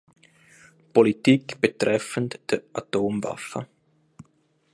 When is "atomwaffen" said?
2.73-3.67